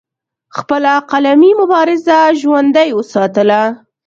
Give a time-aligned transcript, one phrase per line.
[0.57, 3.61] خپله قلمي مبارزه ژوندۍ اوساتله